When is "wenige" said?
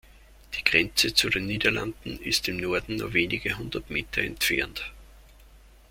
3.13-3.55